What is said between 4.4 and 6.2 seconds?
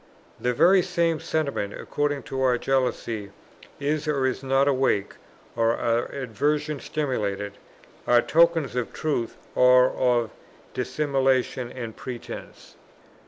not awake, or our